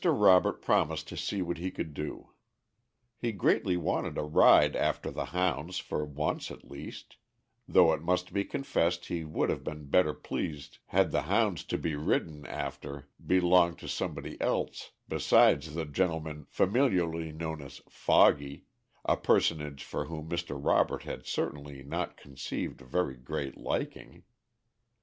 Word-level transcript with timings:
Robert 0.03 0.63
promised 0.63 1.07
to 1.09 1.15
see 1.15 1.43
what 1.43 1.59
he 1.59 1.69
could 1.69 1.93
do. 1.93 2.31
He 3.19 3.31
greatly 3.31 3.77
wanted 3.77 4.15
to 4.15 4.23
ride 4.23 4.75
after 4.75 5.11
the 5.11 5.25
hounds 5.25 5.77
for 5.77 6.03
once 6.03 6.49
at 6.49 6.63
least, 6.71 7.17
though 7.67 7.93
it 7.93 8.01
must 8.01 8.33
be 8.33 8.43
confessed 8.43 9.05
he 9.05 9.23
would 9.23 9.51
have 9.51 9.63
been 9.63 9.85
better 9.91 10.15
pleased 10.15 10.79
had 10.87 11.11
the 11.11 11.21
hounds 11.21 11.63
to 11.65 11.77
be 11.77 11.95
ridden 11.95 12.47
after 12.47 13.09
belonged 13.23 13.77
to 13.77 13.87
somebody 13.87 14.41
else 14.41 14.89
besides 15.07 15.75
the 15.75 15.85
gentleman 15.85 16.47
familiarly 16.49 17.31
known 17.31 17.61
as 17.61 17.79
"Foggy," 17.87 18.65
a 19.05 19.15
personage 19.15 19.83
for 19.83 20.05
whom 20.05 20.27
Mr. 20.27 20.57
Robert 20.59 21.03
had 21.03 21.27
certainly 21.27 21.83
not 21.83 22.17
conceived 22.17 22.81
a 22.81 22.85
very 22.85 23.17
great 23.17 23.55
liking. 23.55 24.23